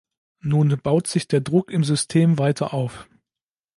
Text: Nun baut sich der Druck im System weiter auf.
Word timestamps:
Nun 0.39 0.75
baut 0.81 1.05
sich 1.05 1.27
der 1.27 1.41
Druck 1.41 1.69
im 1.69 1.83
System 1.83 2.39
weiter 2.39 2.73
auf. 2.73 3.07